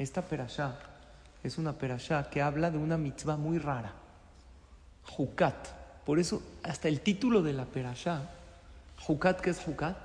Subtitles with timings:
[0.00, 0.78] Esta perashá
[1.42, 3.92] es una perashá que habla de una mitzvah muy rara.
[5.04, 5.68] Jukat.
[6.06, 8.30] Por eso, hasta el título de la perashá,
[8.98, 9.98] Jukat, ¿qué es Jukat?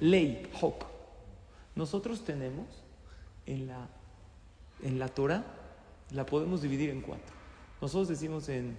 [0.00, 0.86] Ley, Hok.
[1.74, 2.64] Nosotros tenemos
[3.44, 3.88] en la,
[4.82, 5.44] en la Torah,
[6.12, 7.34] la podemos dividir en cuatro.
[7.82, 8.78] Nosotros decimos en,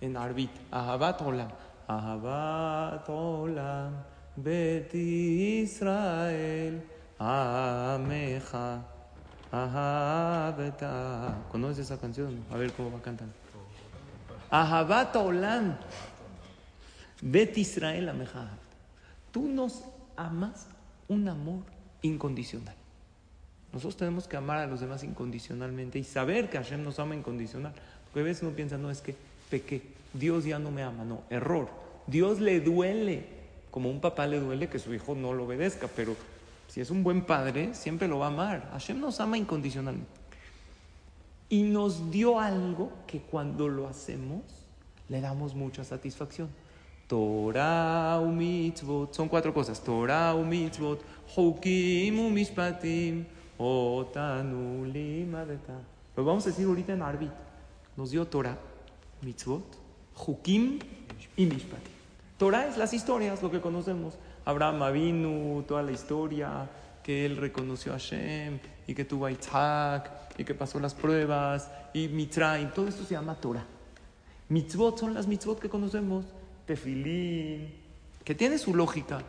[0.00, 1.50] en Arbit, Ahabat Olam.
[1.86, 4.02] Ahabat Olam,
[4.36, 6.82] Bet Israel,
[7.18, 8.93] Ameja.
[9.54, 11.44] Ahabeta.
[11.50, 12.44] ¿Conoces esa canción?
[12.50, 13.32] A ver cómo va cantando.
[14.50, 15.76] Ahabat Olam.
[17.20, 18.48] Bet Israel Ameja.
[19.30, 19.84] Tú nos
[20.16, 20.66] amas
[21.08, 21.62] un amor
[22.02, 22.74] incondicional.
[23.72, 27.72] Nosotros tenemos que amar a los demás incondicionalmente y saber que Hashem nos ama incondicional.
[28.04, 29.16] Porque a veces uno piensa, no, es que
[29.50, 29.82] pequé,
[30.12, 31.04] Dios ya no me ama.
[31.04, 31.68] No, error.
[32.06, 33.26] Dios le duele,
[33.70, 36.16] como un papá le duele que su hijo no lo obedezca, pero
[36.74, 38.68] si es un buen padre, siempre lo va a amar.
[38.72, 40.10] Hashem nos ama incondicionalmente.
[41.48, 44.42] Y nos dio algo que cuando lo hacemos,
[45.08, 46.48] le damos mucha satisfacción.
[47.06, 49.84] Torah u mitzvot, son cuatro cosas.
[49.84, 51.00] Torah u mitzvot,
[51.36, 53.24] hukim u mishpatim,
[53.56, 55.80] otanu limadeta.
[56.16, 57.30] Lo vamos a decir ahorita en Arbit.
[57.96, 58.58] Nos dio Torah,
[59.22, 59.78] mitzvot,
[60.26, 60.80] hukim
[61.36, 61.94] y mishpatim.
[62.36, 64.18] Torah es las historias, lo que conocemos.
[64.44, 66.68] Abraham Avinu, toda la historia,
[67.02, 71.70] que él reconoció a Hashem y que tuvo a Isaac y que pasó las pruebas
[71.92, 73.64] y Mitzrayim, todo esto se llama Torah.
[74.48, 76.26] Mitzvot son las mitzvot que conocemos,
[76.66, 77.72] tefilín,
[78.24, 79.20] que tiene su lógica,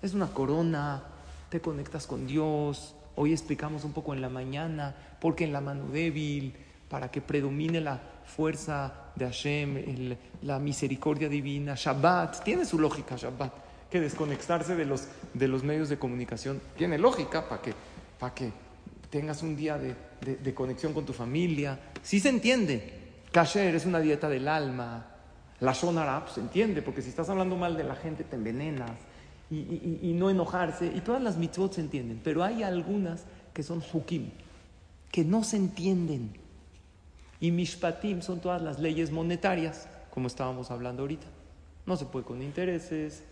[0.00, 1.02] es una corona,
[1.50, 5.88] te conectas con Dios, hoy explicamos un poco en la mañana, porque en la mano
[5.88, 6.54] débil,
[6.88, 13.71] para que predomine la fuerza de Hashem, la misericordia divina, Shabbat, tiene su lógica Shabbat
[13.92, 17.74] que desconectarse de los, de los medios de comunicación tiene lógica para que,
[18.18, 18.50] para que
[19.10, 21.78] tengas un día de, de- conexión con tu familia.
[22.02, 23.00] Sí se entiende.
[23.30, 25.08] Kasher es una dieta del alma.
[25.60, 28.92] La Shonara se entiende, porque si estás hablando mal de la gente te envenenas.
[29.50, 30.86] Y, y- y- no enojarse.
[30.86, 32.18] Y todas las mitzvot se entienden.
[32.24, 34.30] Pero hay algunas que son hukim,
[35.10, 36.32] que no se entienden.
[37.40, 41.26] Y mishpatim son todas las leyes monetarias, como estábamos hablando ahorita.
[41.84, 43.24] No se puede con intereses,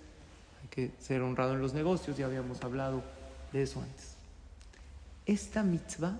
[0.70, 3.02] que ser honrado en los negocios, ya habíamos hablado
[3.52, 4.14] de eso antes.
[5.26, 6.18] Esta mitzvah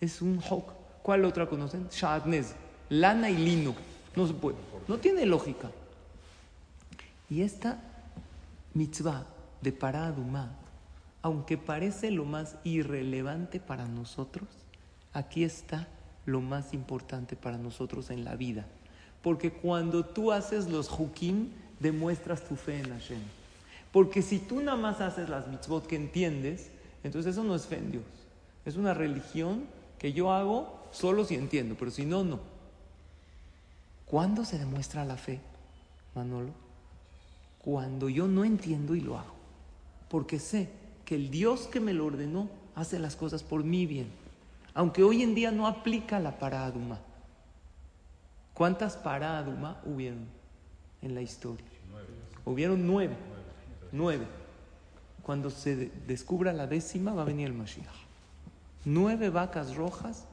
[0.00, 0.72] es un hok.
[1.02, 1.88] ¿Cuál otra conocen?
[1.88, 2.54] Shadnez,
[2.90, 3.74] lana y lino.
[4.14, 4.56] No se puede.
[4.86, 5.70] No tiene lógica.
[7.30, 7.78] Y esta
[8.74, 9.26] mitzvah
[9.60, 10.52] de paradumá,
[11.22, 14.48] aunque parece lo más irrelevante para nosotros,
[15.12, 15.88] aquí está
[16.26, 18.66] lo más importante para nosotros en la vida.
[19.22, 21.50] Porque cuando tú haces los hukim,
[21.80, 23.37] demuestras tu fe en Hashem.
[23.92, 26.70] Porque si tú nada más haces las mitzvot que entiendes,
[27.02, 28.04] entonces eso no es fe en Dios.
[28.64, 29.64] Es una religión
[29.98, 32.40] que yo hago solo si entiendo, pero si no, no.
[34.04, 35.40] ¿Cuándo se demuestra la fe,
[36.14, 36.52] Manolo?
[37.58, 39.34] Cuando yo no entiendo y lo hago.
[40.08, 40.70] Porque sé
[41.04, 44.08] que el Dios que me lo ordenó hace las cosas por mi bien.
[44.74, 47.00] Aunque hoy en día no aplica la paraduma.
[48.54, 50.26] ¿Cuántas paraduma hubieron
[51.02, 51.66] en la historia?
[52.44, 53.16] Hubieron nueve.
[53.92, 54.26] Nueve.
[55.22, 57.86] Cuando se de- descubra la décima va a venir el Mashiach.
[58.84, 60.24] Nueve vacas rojas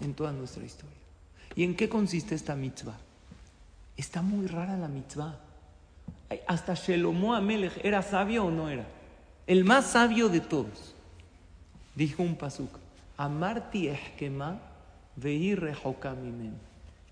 [0.00, 0.96] en toda nuestra historia.
[1.54, 2.96] ¿Y en qué consiste esta mitzvah?
[3.96, 5.38] Está muy rara la mitzvah.
[6.46, 8.86] Hasta Shelomo Amelech, ¿era sabio o no era?
[9.46, 10.94] El más sabio de todos.
[11.94, 12.70] Dijo un pasuk,
[13.16, 13.88] Amarti
[15.54, 16.54] rehoka mimen.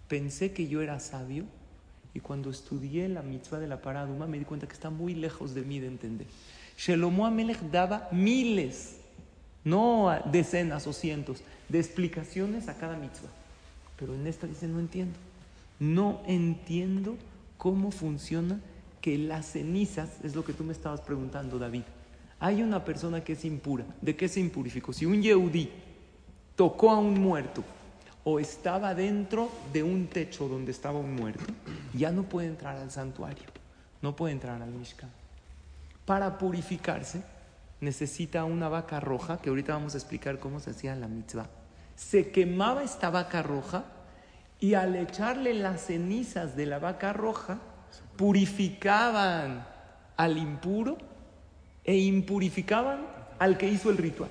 [0.09, 1.45] Pensé que yo era sabio
[2.15, 5.53] y cuando estudié la mitzvah de la paraduma me di cuenta que está muy lejos
[5.53, 6.27] de mí de entender.
[6.79, 8.97] Shelomo Amelech daba miles,
[9.65, 13.31] no decenas o cientos, de explicaciones a cada mitzvah.
[13.99, 15.19] Pero en esta dice, no entiendo.
[15.81, 17.17] No entiendo
[17.59, 18.61] cómo funciona
[19.01, 21.83] que las cenizas, es lo que tú me estabas preguntando, David.
[22.41, 23.85] Hay una persona que es impura.
[24.01, 24.93] ¿De qué se impurificó?
[24.93, 25.71] Si un yehudí
[26.57, 27.65] tocó a un muerto
[28.23, 31.45] o estaba dentro de un techo donde estaba un muerto,
[31.95, 33.45] ya no puede entrar al santuario,
[34.03, 35.11] no puede entrar al Mishkan.
[36.05, 37.23] Para purificarse
[37.81, 41.49] necesita una vaca roja, que ahorita vamos a explicar cómo se hacía la mitzvah,
[41.97, 43.85] Se quemaba esta vaca roja
[44.59, 47.59] y al echarle las cenizas de la vaca roja,
[48.17, 49.67] purificaban
[50.17, 50.99] al impuro
[51.85, 53.07] e impurificaban
[53.39, 54.31] al que hizo el ritual.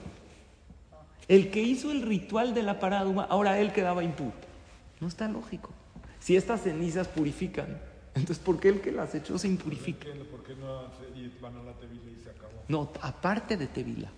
[1.27, 4.33] El que hizo el ritual de la paraduma, ahora él quedaba impuro.
[4.99, 5.69] No está lógico.
[6.23, 7.81] Si estas cenizas purifican,
[8.15, 10.07] entonces ¿por qué el que las echó se impurifica?
[10.31, 10.83] ¿Por qué no
[11.41, 12.63] van a la tevila y se acabó?
[12.69, 14.09] No, aparte de tevila.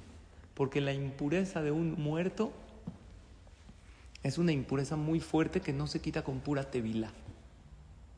[0.54, 2.52] Porque la impureza de un muerto
[4.22, 7.10] es una impureza muy fuerte que no se quita con pura tevila.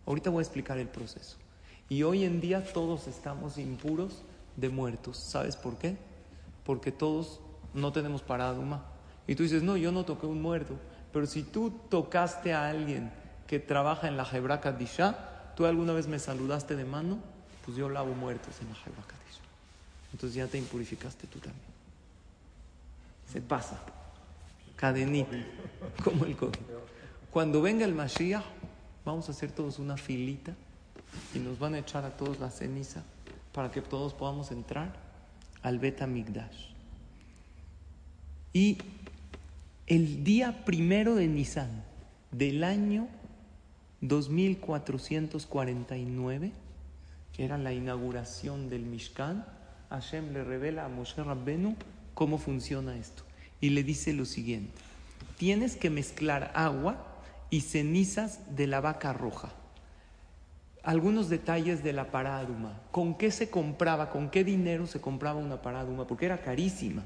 [0.06, 1.38] Ahorita voy a explicar el proceso.
[1.88, 4.24] Y hoy en día todos estamos impuros
[4.58, 5.16] de muertos.
[5.16, 5.96] ¿Sabes por qué?
[6.66, 7.40] Porque todos
[7.74, 8.84] no tenemos paraduma.
[9.28, 10.76] Y tú dices, no, yo no toqué un muerto.
[11.14, 13.12] Pero si tú tocaste a alguien
[13.48, 17.20] que trabaja en la Hebra Kadisha, tú alguna vez me saludaste de mano,
[17.66, 19.42] pues yo lavo muertos en la Hebra Kadisha.
[20.14, 21.64] Entonces ya te impurificaste tú también.
[23.32, 23.80] Se pasa.
[24.76, 25.38] Cadenita.
[26.04, 26.60] Como el COVID.
[27.32, 28.44] Cuando venga el Mashiach,
[29.04, 30.54] vamos a hacer todos una filita
[31.34, 33.04] y nos van a echar a todos la ceniza
[33.54, 34.94] para que todos podamos entrar
[35.64, 36.68] al Bet Migdash.
[38.54, 38.78] Y
[39.88, 41.84] el día primero de Nisan
[42.32, 43.08] del año
[44.02, 46.52] 2449,
[47.34, 49.44] que era la inauguración del Mishkan,
[49.90, 51.76] Hashem le revela a Moshe Rabbenu
[52.14, 53.24] cómo funciona esto.
[53.60, 54.80] Y le dice lo siguiente,
[55.38, 57.04] tienes que mezclar agua
[57.50, 59.50] y cenizas de la vaca roja.
[60.84, 62.80] Algunos detalles de la paraduma.
[62.92, 64.10] ¿Con qué se compraba?
[64.10, 66.08] ¿Con qué dinero se compraba una paraduma?
[66.08, 67.04] Porque era carísima.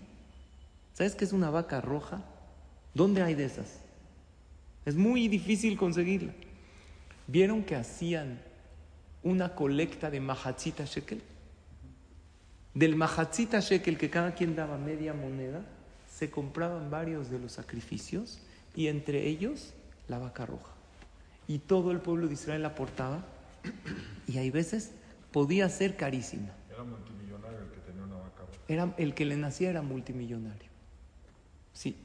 [0.93, 2.21] ¿Sabes qué es una vaca roja?
[2.93, 3.79] ¿Dónde hay de esas?
[4.85, 6.33] Es muy difícil conseguirla.
[7.27, 8.41] ¿Vieron que hacían
[9.23, 11.21] una colecta de mahatzita shekel?
[12.73, 15.63] Del mahatzita shekel, que cada quien daba media moneda,
[16.09, 18.39] se compraban varios de los sacrificios
[18.75, 19.73] y entre ellos
[20.07, 20.73] la vaca roja.
[21.47, 23.25] Y todo el pueblo de Israel aportaba
[24.27, 24.91] y hay veces
[25.31, 26.50] podía ser carísima.
[26.69, 28.59] Era multimillonario el que tenía una vaca roja.
[28.67, 30.69] Era, el que le nacía era multimillonario.
[31.74, 31.97] Sí.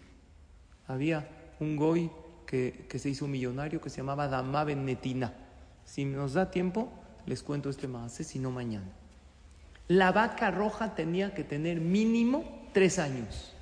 [0.87, 1.29] Había
[1.61, 2.11] un goy
[2.47, 5.35] que, se hizo millonario que se llamaba Dama Benetina.
[5.85, 6.89] Si nos da tiempo,
[7.27, 8.87] les cuento este más, si no mañana.
[9.89, 13.53] La vaca roja tenía que tener mínimo tres años.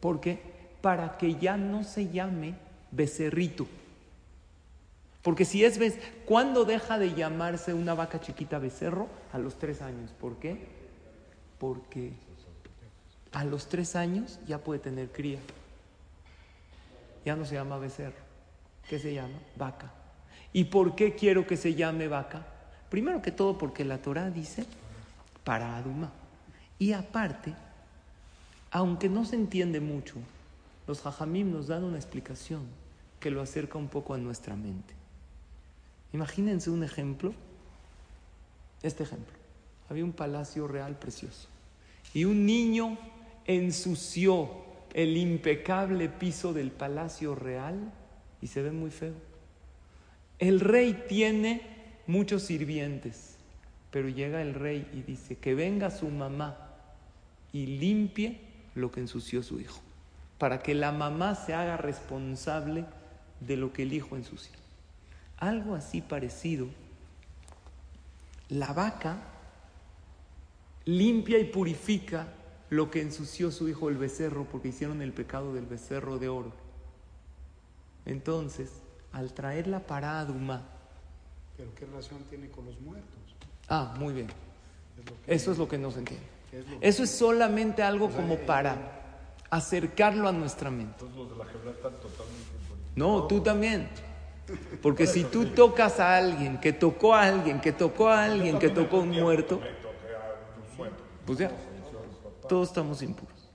[0.00, 0.40] ¿Por qué?
[0.80, 2.54] Para que ya no se llame
[2.90, 3.66] becerrito.
[5.22, 5.98] Porque si es, ¿ves?
[6.26, 9.08] ¿cuándo deja de llamarse una vaca chiquita becerro?
[9.32, 10.12] A los tres años.
[10.12, 10.66] ¿Por qué?
[11.58, 12.12] Porque
[13.30, 15.38] a los tres años ya puede tener cría.
[17.24, 18.20] Ya no se llama becerro.
[18.88, 19.38] ¿Qué se llama?
[19.56, 19.92] Vaca.
[20.52, 22.46] ¿Y por qué quiero que se llame vaca?
[22.90, 24.66] Primero que todo porque la Torah dice
[25.44, 26.10] para Aduma.
[26.78, 27.54] Y aparte,
[28.70, 30.16] aunque no se entiende mucho,
[30.86, 32.66] los jajamim nos dan una explicación
[33.20, 34.94] que lo acerca un poco a nuestra mente.
[36.12, 37.32] Imagínense un ejemplo,
[38.82, 39.34] este ejemplo.
[39.88, 41.48] Había un palacio real precioso
[42.14, 42.98] y un niño
[43.46, 44.50] ensució
[44.94, 47.92] el impecable piso del palacio real
[48.40, 49.14] y se ve muy feo.
[50.38, 51.62] El rey tiene
[52.06, 53.36] muchos sirvientes,
[53.90, 56.56] pero llega el rey y dice que venga su mamá
[57.52, 58.40] y limpie
[58.74, 59.80] lo que ensució su hijo,
[60.38, 62.84] para que la mamá se haga responsable
[63.40, 64.52] de lo que el hijo ensució.
[65.38, 66.68] Algo así parecido,
[68.48, 69.18] la vaca
[70.84, 72.26] limpia y purifica
[72.72, 76.52] lo que ensució su hijo el becerro, porque hicieron el pecado del becerro de oro.
[78.06, 78.70] Entonces,
[79.12, 80.62] al traer la paraduma.
[81.58, 83.12] ¿Pero qué relación tiene con los muertos?
[83.68, 84.28] Ah, muy bien.
[85.26, 86.24] Eso es lo que no se entiende.
[86.80, 88.78] Eso es solamente algo como para
[89.50, 91.04] acercarlo a nuestra mente.
[92.96, 93.90] No, tú también.
[94.80, 98.70] Porque si tú tocas a alguien, que tocó a alguien, que tocó a alguien, que
[98.70, 99.60] tocó a un muerto,
[101.26, 101.50] pues ya,
[102.48, 103.48] todos estamos impuros.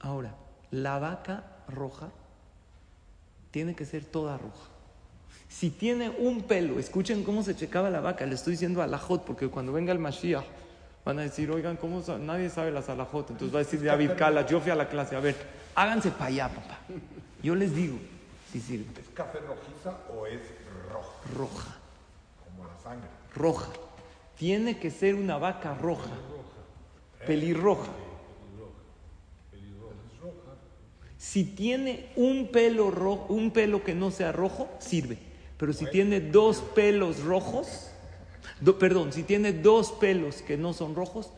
[0.00, 0.34] Ahora,
[0.70, 2.10] la vaca roja
[3.50, 4.68] tiene que ser toda roja.
[5.48, 9.48] Si tiene un pelo, escuchen cómo se checaba la vaca, le estoy diciendo alajot, porque
[9.48, 10.44] cuando venga el Mashiach
[11.04, 13.30] van a decir, oigan, ¿cómo nadie sabe las alajot?
[13.30, 15.34] Entonces va a decir David Cala, yo fui a la clase, a ver,
[15.74, 16.78] háganse para allá, papá.
[17.42, 17.98] Yo les digo,
[18.52, 19.00] si sirve.
[19.00, 20.40] ¿Es café rojiza o es
[20.92, 21.10] roja?
[21.36, 21.76] Roja.
[22.44, 23.08] Como la sangre.
[23.34, 23.70] Roja.
[24.36, 26.10] Tiene que ser una vaca roja
[27.26, 27.92] pelirroja.
[31.18, 35.18] Si tiene un pelo rojo, un pelo que no sea rojo, sirve.
[35.58, 37.90] Pero si tiene dos pelos rojos,
[38.78, 41.30] perdón, si tiene dos pelos que no son rojos,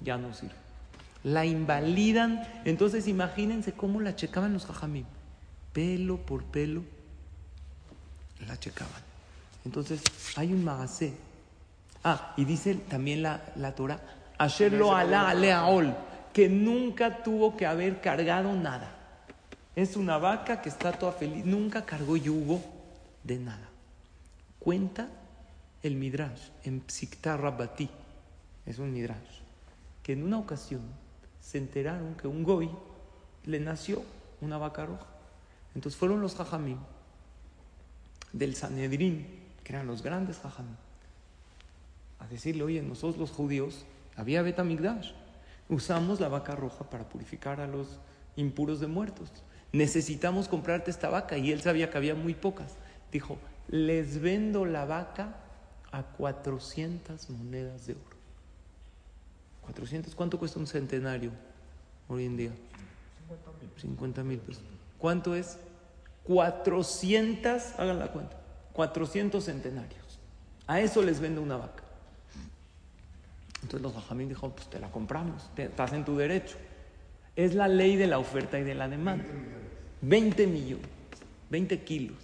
[0.00, 0.54] ya no sirve.
[1.24, 2.46] La invalidan.
[2.64, 5.06] Entonces imagínense cómo la checaban los jajamim.
[5.72, 6.82] Pelo por pelo
[8.46, 9.02] la checaban.
[9.64, 10.02] Entonces
[10.36, 11.14] hay un magacé.
[12.04, 14.00] Ah, y dice también la, la Torah,
[14.40, 15.94] Asher lo alá aleaol,
[16.32, 18.90] que nunca tuvo que haber cargado nada.
[19.76, 22.62] Es una vaca que está toda feliz, nunca cargó yugo
[23.22, 23.68] de nada.
[24.58, 25.08] Cuenta
[25.82, 27.90] el Midrash en Psikta Rabbati,
[28.64, 29.42] es un Midrash,
[30.02, 30.80] que en una ocasión
[31.42, 32.70] se enteraron que un goy
[33.44, 34.02] le nació
[34.40, 35.06] una vaca roja.
[35.74, 36.78] Entonces fueron los jajamim
[38.32, 39.26] del Sanedrín,
[39.62, 40.76] que eran los grandes jajamim,
[42.20, 43.84] a decirle, oye, nosotros los judíos,
[44.16, 45.12] había Betamigdash,
[45.68, 48.00] usamos la vaca roja para purificar a los
[48.36, 49.30] impuros de muertos.
[49.72, 51.38] Necesitamos comprarte esta vaca.
[51.38, 52.74] Y él sabía que había muy pocas.
[53.12, 53.38] Dijo,
[53.68, 55.36] les vendo la vaca
[55.92, 58.16] a 400 monedas de oro.
[59.62, 61.30] 400, ¿cuánto cuesta un centenario
[62.08, 62.50] hoy en día?
[63.76, 64.64] 50 mil pesos.
[64.98, 65.58] ¿Cuánto es?
[66.24, 68.36] 400, hagan la cuenta,
[68.72, 70.18] 400 centenarios.
[70.66, 71.82] A eso les vendo una vaca.
[73.62, 76.56] Entonces los bajamín dijo, pues te la compramos, te, estás en tu derecho.
[77.36, 79.24] Es la ley de la oferta y de la demanda.
[80.02, 80.88] 20 millones,
[81.50, 82.18] 20 kilos.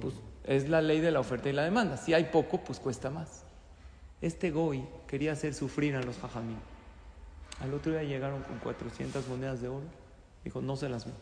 [0.00, 1.96] Pues es la ley de la oferta y la demanda.
[1.96, 3.44] Si hay poco, pues cuesta más.
[4.20, 6.58] Este Goy quería hacer sufrir a los jajamín.
[7.60, 9.84] Al otro día llegaron con 400 monedas de oro.
[10.44, 11.20] Dijo, no se las vendo.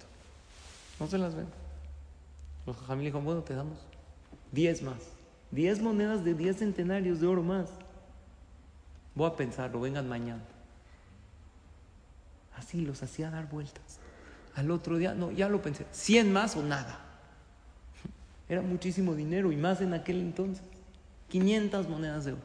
[0.98, 1.52] No se las vendo.
[2.66, 3.78] Los jajamín dijo, bueno, te damos
[4.52, 4.98] 10 más.
[5.50, 7.70] 10 monedas de 10 centenarios de oro más.
[9.20, 10.40] Voy a pensarlo, vengan mañana.
[12.56, 13.98] Así los hacía dar vueltas.
[14.54, 17.00] Al otro día, no, ya lo pensé, 100 más o nada.
[18.48, 20.64] Era muchísimo dinero y más en aquel entonces.
[21.28, 22.40] 500 monedas de oro.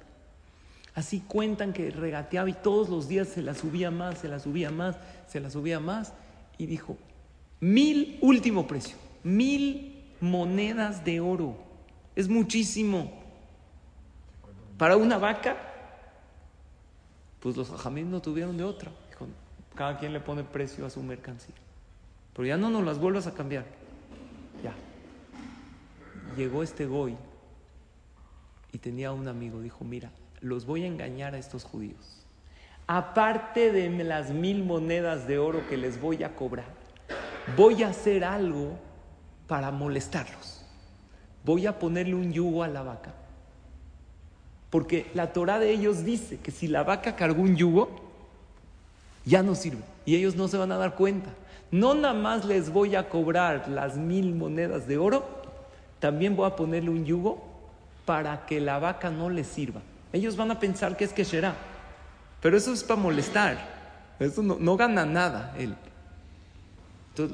[0.96, 4.70] Así cuentan que regateaba y todos los días se la subía más, se la subía
[4.70, 4.98] más,
[5.30, 6.12] se la subía más.
[6.58, 6.98] Y dijo,
[7.62, 11.56] mil, último precio, mil monedas de oro.
[12.18, 13.14] Es muchísimo.
[14.78, 15.72] Para una vaca,
[17.46, 18.90] pues los jajamín no tuvieron de otra.
[19.08, 19.28] Dijo,
[19.76, 21.54] cada quien le pone precio a su mercancía.
[22.34, 23.66] Pero ya no nos las vuelvas a cambiar.
[24.64, 24.74] Ya.
[26.36, 27.16] Llegó este Goy
[28.72, 29.62] y tenía un amigo.
[29.62, 30.10] Dijo, mira,
[30.42, 32.26] los voy a engañar a estos judíos.
[32.88, 36.74] Aparte de las mil monedas de oro que les voy a cobrar,
[37.56, 38.80] voy a hacer algo
[39.46, 40.66] para molestarlos.
[41.44, 43.14] Voy a ponerle un yugo a la vaca.
[44.76, 47.90] Porque la Torah de ellos dice que si la vaca cargó un yugo,
[49.24, 49.82] ya no sirve.
[50.04, 51.30] Y ellos no se van a dar cuenta.
[51.72, 55.24] No nada más les voy a cobrar las mil monedas de oro,
[56.00, 57.42] también voy a ponerle un yugo
[58.04, 59.80] para que la vaca no les sirva.
[60.12, 61.56] Ellos van a pensar que es que será.
[62.42, 63.58] Pero eso es para molestar.
[64.20, 65.74] Eso no, gana nada él.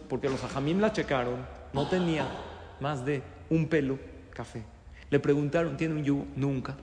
[0.08, 1.38] Porque los ajamim la checaron,
[1.74, 2.28] no tenía
[2.80, 3.98] más de un pelo
[4.30, 4.62] café.
[5.10, 6.28] Le preguntaron, ¿tiene un yugo?
[6.36, 6.76] Nunca.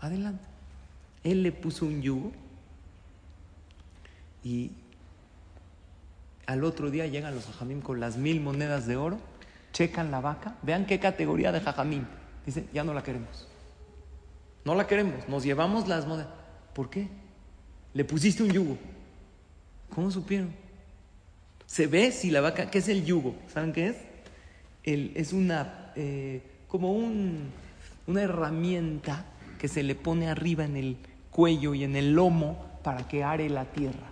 [0.00, 0.44] Adelante.
[1.22, 2.32] Él le puso un yugo
[4.42, 4.72] y
[6.46, 9.18] al otro día llegan los jajamim con las mil monedas de oro,
[9.72, 12.04] checan la vaca, vean qué categoría de jajamim.
[12.44, 13.48] Dicen, ya no la queremos.
[14.64, 16.30] No la queremos, nos llevamos las monedas.
[16.74, 17.08] ¿Por qué?
[17.94, 18.76] Le pusiste un yugo.
[19.94, 20.52] ¿Cómo supieron?
[21.66, 23.34] Se ve si la vaca, ¿qué es el yugo?
[23.52, 23.96] ¿Saben qué es?
[24.82, 27.50] El, es una, eh, como un,
[28.06, 29.24] una herramienta
[29.58, 30.96] que se le pone arriba en el
[31.30, 34.10] cuello y en el lomo para que are la tierra.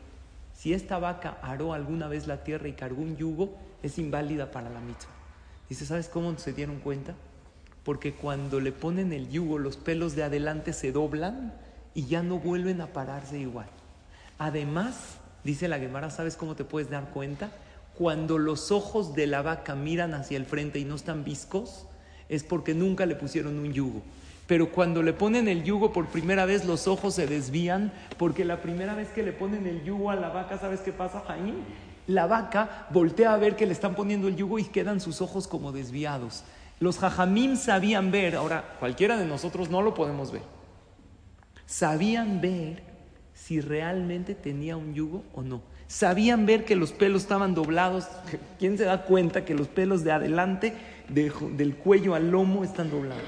[0.54, 4.70] Si esta vaca aró alguna vez la tierra y cargó un yugo, es inválida para
[4.70, 5.10] la mitzvah.
[5.68, 7.14] Dice, ¿sabes cómo se dieron cuenta?
[7.84, 11.52] Porque cuando le ponen el yugo, los pelos de adelante se doblan
[11.94, 13.66] y ya no vuelven a pararse igual.
[14.38, 17.50] Además, dice la Gemara, ¿sabes cómo te puedes dar cuenta?
[17.94, 21.86] Cuando los ojos de la vaca miran hacia el frente y no están viscos,
[22.28, 24.02] es porque nunca le pusieron un yugo.
[24.46, 28.60] Pero cuando le ponen el yugo por primera vez, los ojos se desvían, porque la
[28.60, 31.54] primera vez que le ponen el yugo a la vaca, ¿sabes qué pasa, Jaime?
[32.08, 35.46] La vaca voltea a ver que le están poniendo el yugo y quedan sus ojos
[35.46, 36.42] como desviados.
[36.80, 40.42] Los jajamim sabían ver, ahora cualquiera de nosotros no lo podemos ver,
[41.66, 42.82] sabían ver
[43.34, 45.62] si realmente tenía un yugo o no.
[45.86, 48.08] Sabían ver que los pelos estaban doblados.
[48.58, 50.74] ¿Quién se da cuenta que los pelos de adelante,
[51.08, 53.22] de- del cuello al lomo, están doblados?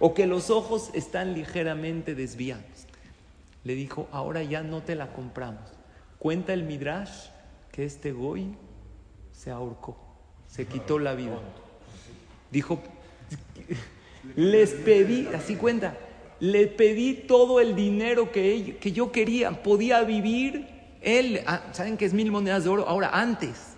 [0.00, 2.64] O que los ojos están ligeramente desviados.
[3.62, 5.62] Le dijo, ahora ya no te la compramos.
[6.18, 7.28] Cuenta el Midrash
[7.70, 8.54] que este Goy
[9.32, 9.96] se ahorcó,
[10.48, 11.38] se quitó la vida.
[12.50, 12.80] Dijo,
[14.36, 15.96] les pedí, así cuenta,
[16.40, 22.04] le pedí todo el dinero que, que yo quería, podía vivir él, ah, ¿saben qué
[22.04, 22.86] es mil monedas de oro?
[22.86, 23.74] Ahora, antes,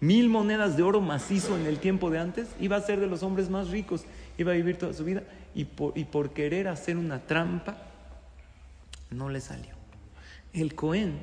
[0.00, 3.22] mil monedas de oro macizo en el tiempo de antes, iba a ser de los
[3.22, 4.04] hombres más ricos,
[4.38, 5.22] iba a vivir toda su vida
[5.54, 7.76] y por, querer hacer una trampa,
[9.10, 9.74] no le salió.
[10.52, 11.18] El Cohen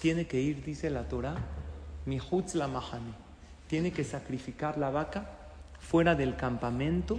[0.00, 1.36] tiene que ir, dice la Torah,
[2.06, 2.20] mi
[2.54, 3.12] la mahane,
[3.66, 5.30] tiene que sacrificar la vaca
[5.80, 7.18] fuera del campamento,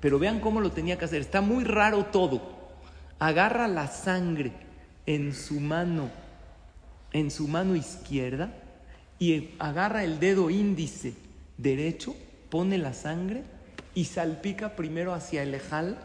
[0.00, 2.54] pero vean cómo lo tenía que hacer, está muy raro todo.
[3.18, 4.52] Agarra la sangre
[5.06, 6.10] en su mano,
[7.12, 8.52] en su mano izquierda,
[9.18, 11.14] y agarra el dedo índice
[11.56, 12.14] derecho,
[12.50, 13.44] pone la sangre
[13.94, 15.98] y salpica primero hacia el ejal,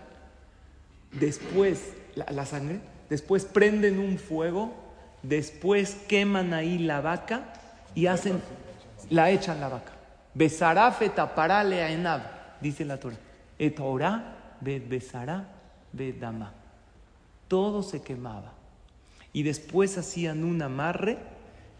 [1.11, 2.79] después la, sangre,
[3.09, 4.73] después prenden un fuego,
[5.23, 7.53] después queman ahí la vaca
[7.95, 8.41] y hacen,
[9.09, 9.93] la echan la vaca.
[10.33, 12.21] Besará taparale a enab,
[12.61, 13.17] dice la Torah.
[13.57, 13.77] Et
[14.61, 15.45] bet besará
[15.91, 16.53] bet dama.
[17.47, 18.53] Todo se quemaba.
[19.33, 21.17] Y después hacían un amarre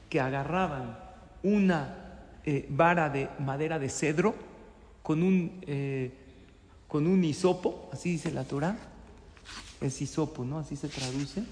[0.10, 0.98] que agarraban
[1.44, 1.96] una
[2.44, 4.36] eh, vara de madera de cedro
[5.03, 6.12] con un, eh,
[6.88, 8.77] con un hisopo, así dice la Torah.
[9.82, 10.60] Es hisopo, ¿no?
[10.60, 11.44] Así se traduce.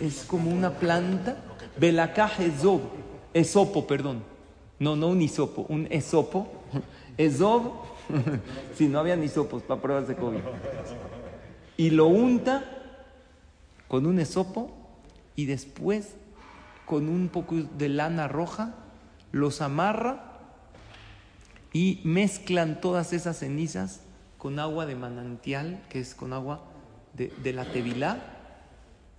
[0.00, 1.36] Es como una planta.
[1.78, 2.80] Belakaj ezob.
[3.32, 4.22] Esopo, perdón.
[4.78, 6.48] No, no un hisopo, un esopo.
[7.16, 7.72] Ezob,
[8.76, 10.40] si no había hisopos para pruebas de COVID.
[11.76, 12.64] Y lo unta
[13.88, 14.70] con un esopo
[15.36, 16.14] y después
[16.86, 18.74] con un poco de lana roja
[19.32, 20.33] los amarra
[21.74, 24.00] y mezclan todas esas cenizas
[24.38, 26.62] con agua de manantial, que es con agua
[27.14, 28.22] de, la tevilá,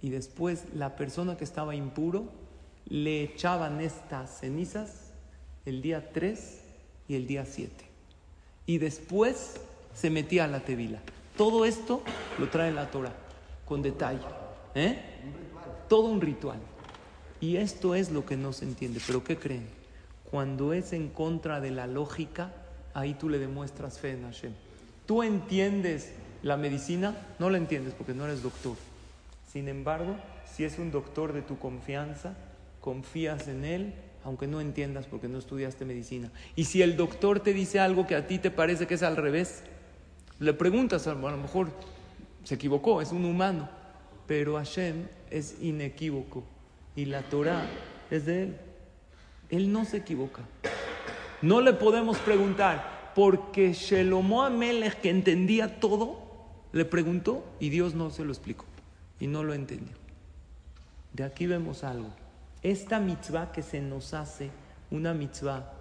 [0.02, 2.30] y después la persona que estaba impuro
[2.88, 5.12] le echaban estas cenizas
[5.66, 6.62] el día 3
[7.10, 7.74] y el día 7.
[8.68, 9.60] Y después
[9.94, 11.02] se metía a la tevilá.
[11.36, 12.04] Todo esto
[12.40, 13.14] lo trae la Torah,
[13.66, 14.24] con detalle.
[14.76, 14.98] ¿eh?
[15.90, 16.60] Todo un ritual.
[17.42, 19.02] Y esto es lo que no se entiende.
[19.06, 19.85] ¿Pero qué creen?
[20.32, 22.52] Cuando es en contra de la lógica,
[22.94, 24.54] ahí tú le demuestras fe en Hashem.
[25.06, 28.76] Tú entiendes la medicina, no la entiendes porque no eres doctor.
[29.52, 30.16] Sin embargo,
[30.52, 32.36] si es un doctor de tu confianza,
[32.82, 36.32] confías en él, aunque no entiendas porque no estudiaste medicina.
[36.56, 39.18] Y si el doctor te dice algo que a ti te parece que es al
[39.18, 39.64] revés,
[40.40, 41.70] le preguntas, a lo mejor
[42.44, 43.70] se equivocó, es un humano,
[44.28, 46.44] pero Hashem es inequívoco
[46.96, 47.66] y la Torah
[48.10, 48.58] es de él.
[49.50, 50.42] Él no se equivoca.
[51.42, 56.26] No le podemos preguntar, porque Shelomo Amelech, que entendía todo,
[56.72, 58.66] le preguntó y Dios no se lo explicó
[59.20, 59.96] y no lo entendió.
[61.14, 62.10] De aquí vemos algo.
[62.62, 64.50] Esta mitzvah que se nos hace,
[64.92, 65.72] una mitzvah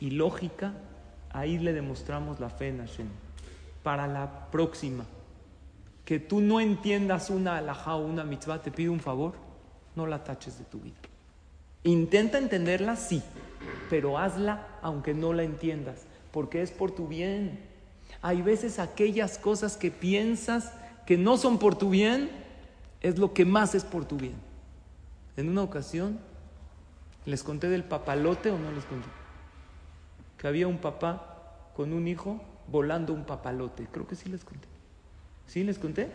[0.00, 0.72] ilógica,
[1.30, 3.08] ahí le demostramos la fe en Hashem.
[3.82, 5.04] Para la próxima,
[6.04, 9.34] que tú no entiendas una alajá o una mitzvah, te pido un favor,
[9.94, 10.96] no la taches de tu vida.
[11.84, 13.22] Intenta entenderla, sí,
[13.88, 17.58] pero hazla aunque no la entiendas, porque es por tu bien.
[18.22, 20.72] Hay veces aquellas cosas que piensas
[21.06, 22.30] que no son por tu bien,
[23.00, 24.34] es lo que más es por tu bien.
[25.36, 26.18] En una ocasión,
[27.24, 29.08] les conté del papalote o no les conté,
[30.36, 34.68] que había un papá con un hijo volando un papalote, creo que sí les conté.
[35.46, 36.10] ¿Sí les conté?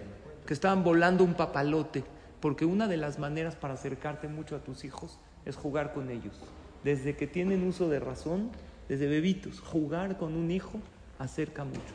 [0.46, 2.04] Que estaban volando un papalote,
[2.40, 6.40] porque una de las maneras para acercarte mucho a tus hijos es jugar con ellos.
[6.84, 8.50] Desde que tienen uso de razón,
[8.90, 10.80] desde bebitos, jugar con un hijo
[11.20, 11.94] acerca mucho.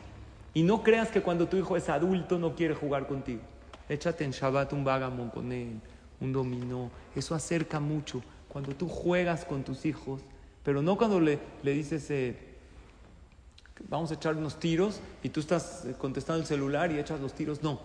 [0.53, 3.41] Y no creas que cuando tu hijo es adulto no quiere jugar contigo.
[3.87, 5.79] Échate en Shabbat un vagamon con él,
[6.19, 6.89] un dominó.
[7.15, 8.21] Eso acerca mucho.
[8.47, 10.21] Cuando tú juegas con tus hijos,
[10.63, 12.35] pero no cuando le, le dices, eh,
[13.87, 17.33] vamos a echar unos tiros y tú estás eh, contestando el celular y echas los
[17.33, 17.63] tiros.
[17.63, 17.79] No,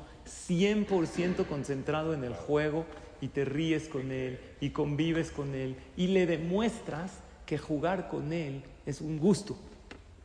[0.48, 2.84] 100% concentrado en el juego
[3.20, 7.12] y te ríes con él y convives con él y le demuestras
[7.46, 9.56] que jugar con él es un gusto.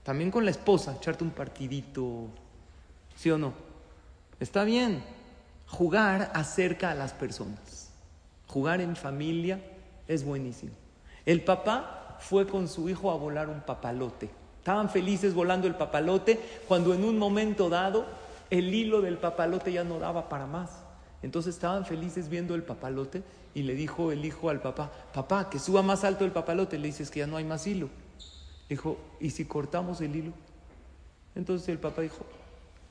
[0.04, 2.28] También con la esposa, echarte un partidito,
[3.16, 3.54] ¿sí o no?
[4.40, 5.04] Está bien.
[5.68, 7.92] Jugar acerca a las personas.
[8.48, 9.62] Jugar en familia
[10.08, 10.72] es buenísimo.
[11.26, 14.30] El papá fue con su hijo a volar un papalote.
[14.60, 18.06] Estaban felices volando el papalote cuando en un momento dado
[18.50, 20.84] el hilo del papalote ya no daba para más.
[21.24, 25.60] Entonces estaban felices viendo el papalote y le dijo el hijo al papá, papá, que
[25.60, 26.78] suba más alto el papalote.
[26.78, 27.90] Le dices que ya no hay más hilo.
[28.70, 30.34] Dijo, ¿y si cortamos el hilo?
[31.36, 32.26] Entonces el papá dijo,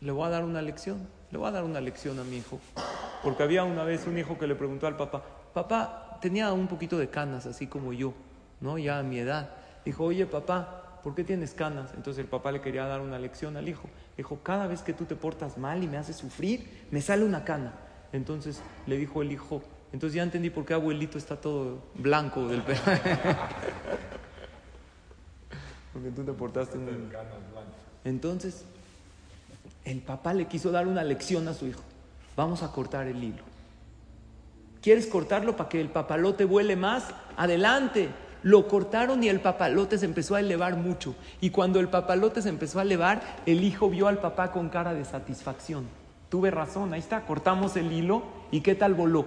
[0.01, 2.59] le voy a dar una lección, le voy a dar una lección a mi hijo.
[3.23, 6.99] Porque había una vez un hijo que le preguntó al papá, papá, tenía un poquito
[6.99, 8.15] de canas, así como yo,
[8.61, 8.79] ¿no?
[8.79, 9.51] Ya a mi edad.
[9.85, 11.93] Dijo, oye papá, ¿por qué tienes canas?
[11.95, 13.89] Entonces el papá le quería dar una lección al hijo.
[14.17, 17.45] Dijo, cada vez que tú te portas mal y me haces sufrir, me sale una
[17.45, 17.75] cana.
[18.13, 22.63] Entonces le dijo el hijo, Entonces ya entendí por qué abuelito está todo blanco del
[22.63, 22.81] pelo.
[25.93, 27.11] Porque tú te portaste muy bien.
[28.05, 28.65] Entonces,
[29.85, 31.83] el papá le quiso dar una lección a su hijo.
[32.37, 33.43] Vamos a cortar el hilo.
[34.81, 37.09] ¿Quieres cortarlo para que el papalote vuele más?
[37.37, 38.11] Adelante.
[38.43, 41.15] Lo cortaron y el papalote se empezó a elevar mucho.
[41.41, 44.95] Y cuando el papalote se empezó a elevar, el hijo vio al papá con cara
[44.95, 45.87] de satisfacción.
[46.29, 49.27] Tuve razón, ahí está, cortamos el hilo y ¿qué tal voló?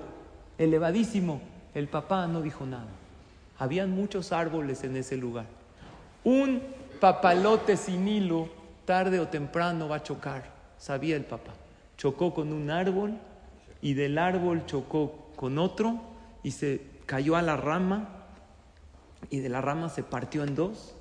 [0.58, 1.42] Elevadísimo.
[1.74, 2.88] El papá no dijo nada.
[3.58, 5.46] Habían muchos árboles en ese lugar.
[6.24, 6.62] Un
[7.00, 8.50] papalote sin hilo,
[8.86, 10.44] tarde o temprano va a chocar,
[10.78, 11.52] sabía el papá.
[11.98, 13.18] Chocó con un árbol
[13.82, 16.00] y del árbol chocó con otro
[16.44, 18.21] y se cayó a la rama
[19.30, 20.96] y de la rama se partió en dos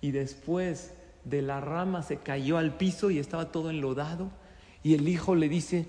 [0.00, 4.30] y después de la rama se cayó al piso y estaba todo enlodado
[4.82, 5.86] y el hijo le dice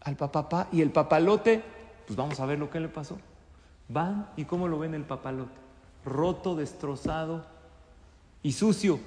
[0.00, 1.62] al papá, y el papalote,
[2.06, 3.18] pues vamos a ver lo que le pasó.
[3.88, 5.52] Van y cómo lo ven el papalote,
[6.04, 7.44] roto, destrozado
[8.42, 8.98] y sucio,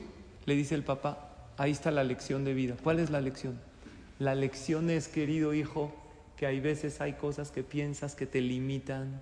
[0.45, 2.75] le dice el papá, ahí está la lección de vida.
[2.83, 3.59] ¿Cuál es la lección?
[4.19, 5.91] La lección es, querido hijo,
[6.37, 9.21] que hay veces hay cosas que piensas que te limitan,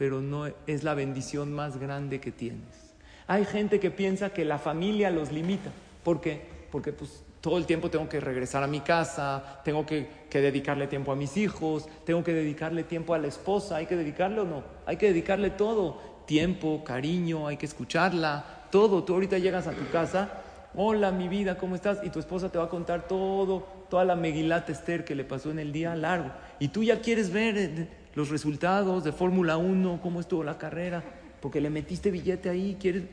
[0.00, 2.94] pero no es la bendición más grande que tienes.
[3.26, 5.70] Hay gente que piensa que la familia los limita.
[6.02, 6.40] ¿Por qué?
[6.72, 10.86] Porque pues todo el tiempo tengo que regresar a mi casa, tengo que, que, dedicarle
[10.86, 14.44] tiempo a mis hijos, tengo que dedicarle tiempo a la esposa, ¿hay que dedicarle o
[14.46, 14.64] no?
[14.86, 19.04] Hay que dedicarle todo, tiempo, cariño, hay que escucharla, todo.
[19.04, 20.30] Tú ahorita llegas a tu casa,
[20.74, 21.98] hola mi vida, ¿cómo estás?
[22.04, 25.50] Y tu esposa te va a contar todo, toda la Megilat Esther que le pasó
[25.50, 26.30] en el día largo.
[26.58, 31.02] Y tú ya quieres ver eh, los resultados de Fórmula 1, cómo estuvo la carrera,
[31.40, 33.04] porque le metiste billete ahí, quieres...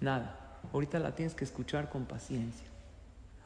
[0.00, 2.66] Nada, ahorita la tienes que escuchar con paciencia.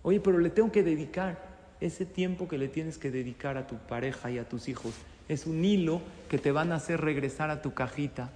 [0.02, 1.38] Oye, pero le tengo que dedicar
[1.80, 4.94] ese tiempo que le tienes que dedicar a tu pareja y a tus hijos.
[5.28, 8.30] Es un hilo que te van a hacer regresar a tu cajita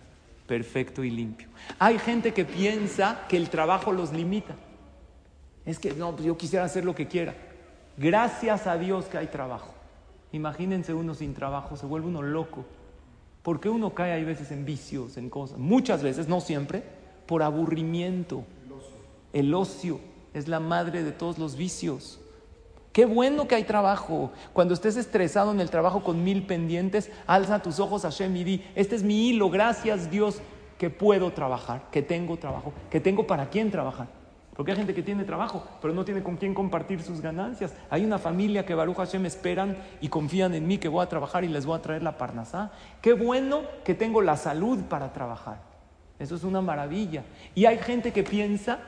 [0.46, 1.48] perfecto y limpio.
[1.78, 4.54] Hay gente que piensa que el trabajo los limita.
[5.64, 7.34] Es que no, pues yo quisiera hacer lo que quiera.
[7.96, 9.74] Gracias a Dios que hay trabajo.
[10.34, 12.64] Imagínense uno sin trabajo, se vuelve uno loco.
[13.42, 15.58] Porque uno cae hay veces en vicios, en cosas.
[15.58, 16.82] Muchas veces, no siempre,
[17.26, 18.42] por aburrimiento.
[19.32, 20.00] El ocio
[20.32, 22.18] es la madre de todos los vicios.
[22.92, 24.32] Qué bueno que hay trabajo.
[24.52, 28.42] Cuando estés estresado en el trabajo con mil pendientes, alza tus ojos a Shem y
[28.42, 30.40] di, este es mi hilo, gracias Dios
[30.78, 34.23] que puedo trabajar, que tengo trabajo, que tengo para quién trabajar.
[34.54, 37.74] Porque hay gente que tiene trabajo, pero no tiene con quién compartir sus ganancias.
[37.90, 41.42] Hay una familia que Baruch Hashem esperan y confían en mí que voy a trabajar
[41.42, 42.70] y les voy a traer la parnasá.
[43.02, 45.58] Qué bueno que tengo la salud para trabajar.
[46.20, 47.24] Eso es una maravilla.
[47.56, 48.78] Y hay gente que piensa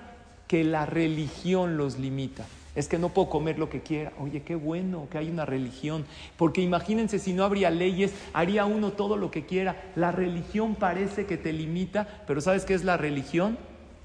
[0.47, 2.45] que la religión los limita.
[2.77, 4.13] Es que no puedo comer lo que quiera.
[4.21, 6.05] Oye, qué bueno que hay una religión.
[6.37, 9.91] Porque imagínense si no habría leyes, haría uno todo lo que quiera.
[9.97, 13.59] La religión parece que te limita, pero ¿sabes qué es la religión?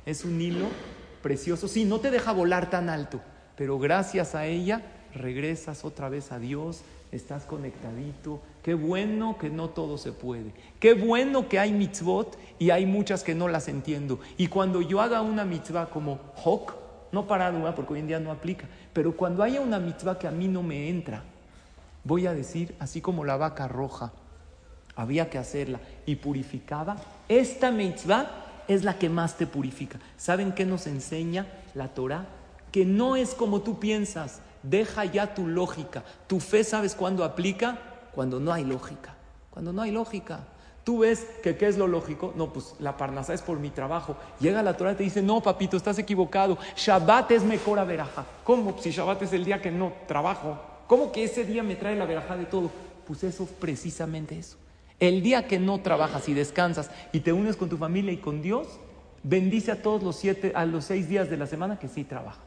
[0.08, 0.66] Es un hilo
[1.22, 1.68] precioso.
[1.68, 3.22] Sí, no te deja volar tan alto,
[3.56, 4.82] pero gracias a ella
[5.14, 6.82] regresas otra vez a Dios,
[7.12, 8.42] estás conectadito.
[8.64, 10.54] Qué bueno que no todo se puede.
[10.80, 14.20] Qué bueno que hay mitzvot y hay muchas que no las entiendo.
[14.38, 16.74] Y cuando yo haga una mitzvah como Hok,
[17.12, 20.28] no para nada porque hoy en día no aplica, pero cuando haya una mitzvah que
[20.28, 21.24] a mí no me entra,
[22.04, 24.14] voy a decir, así como la vaca roja,
[24.96, 30.00] había que hacerla y purificaba, esta mitzvah es la que más te purifica.
[30.18, 32.26] ¿Saben qué nos enseña la Torah?
[32.72, 34.40] Que no es como tú piensas.
[34.64, 36.04] Deja ya tu lógica.
[36.28, 37.80] Tu fe, ¿sabes cuándo aplica?
[38.14, 39.16] Cuando no hay lógica.
[39.50, 40.42] Cuando no hay lógica.
[40.84, 42.34] Tú ves que qué es lo lógico.
[42.36, 44.16] No, pues la parnasa es por mi trabajo.
[44.40, 46.58] Llega la Torah y te dice, no, papito, estás equivocado.
[46.76, 48.26] Shabbat es mejor veraja.
[48.44, 48.78] ¿Cómo?
[48.80, 50.60] Si Shabbat es el día que no trabajo.
[50.88, 52.72] ¿Cómo que ese día me trae la veraja de todo?
[53.06, 54.61] Pues eso, precisamente eso.
[55.02, 58.44] El día que no trabajas y descansas y te unes con tu familia y con
[58.44, 58.68] Dios,
[59.24, 62.46] bendice a todos los siete, a los seis días de la semana que sí trabajas.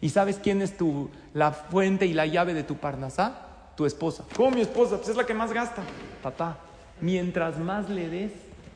[0.00, 3.46] ¿Y sabes quién es tu, la fuente y la llave de tu parnasá?
[3.76, 4.24] Tu esposa.
[4.36, 4.96] ¿Cómo mi esposa?
[4.96, 5.82] Pues es la que más gasta.
[6.22, 6.58] Papá,
[7.00, 8.32] mientras más le des,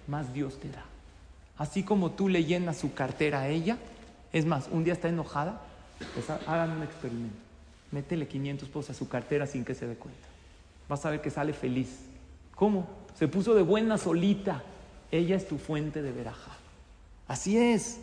[0.09, 0.85] más Dios te da.
[1.59, 3.79] Así como tú le llenas su cartera a ella,
[4.33, 5.61] es más, un día está enojada,
[6.15, 7.37] pues hagan un experimento.
[7.93, 10.27] Métele 500 pesos a su cartera sin que se dé cuenta.
[10.89, 12.01] Vas a ver que sale feliz.
[12.63, 12.87] ¿Cómo?
[13.19, 14.63] Se puso de buena solita.
[15.11, 16.53] Ella es tu fuente de veraja.
[17.27, 17.99] Así es.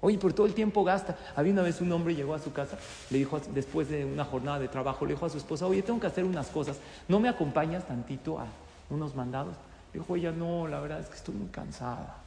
[0.00, 1.18] Oye, por todo el tiempo gasta.
[1.34, 2.78] Había una vez un hombre llegó a su casa,
[3.10, 5.98] le dijo después de una jornada de trabajo, le dijo a su esposa, oye, tengo
[5.98, 6.76] que hacer unas cosas.
[7.08, 8.46] ¿No me acompañas tantito a
[8.88, 9.56] unos mandados?
[9.92, 12.18] Le dijo ella, no, la verdad es que estoy muy cansada.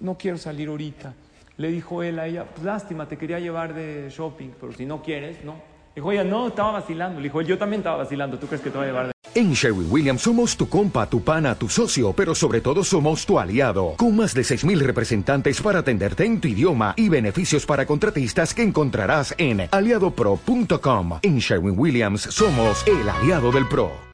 [0.00, 1.12] No quiero salir ahorita.
[1.58, 5.02] Le dijo él a ella, pues lástima, te quería llevar de shopping, pero si no
[5.02, 5.56] quieres, no.
[6.00, 7.20] Dijo, ella, no, estaba vacilando.
[7.20, 8.38] Le dijo, yo también estaba vacilando.
[8.38, 11.22] ¿Tú crees que te va a llevar de En Sherwin Williams somos tu compa, tu
[11.22, 15.80] pana, tu socio, pero sobre todo somos tu aliado, con más de 6.000 representantes para
[15.80, 21.18] atenderte en tu idioma y beneficios para contratistas que encontrarás en aliadopro.com.
[21.20, 24.08] En Sherwin Williams somos el aliado del PRO.